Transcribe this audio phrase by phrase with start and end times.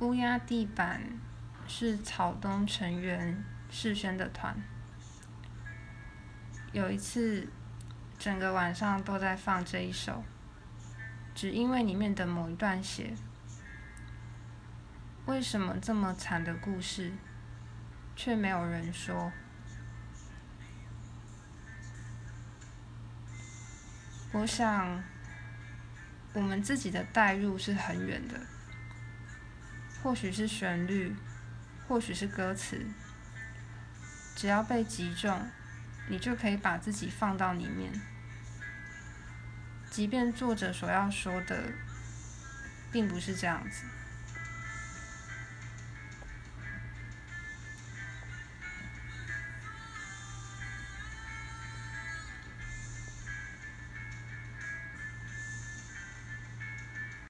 [0.00, 1.02] 乌鸦地板
[1.66, 4.56] 是草东成员世轩的团。
[6.70, 7.48] 有一次，
[8.16, 10.22] 整个晚上都在放这一首，
[11.34, 13.16] 只因为里面的某一段写
[15.26, 17.12] ：“为什么这么惨的故事，
[18.14, 19.32] 却没有人说？”
[24.30, 25.02] 我想，
[26.34, 28.40] 我们自己的代入是很远的。
[30.08, 31.14] 或许是旋律，
[31.86, 32.86] 或许是歌词，
[34.34, 35.50] 只要被击中，
[36.08, 37.92] 你就可以把自己放到里面。
[39.90, 41.62] 即便作者所要说的，
[42.90, 43.84] 并不是这样子。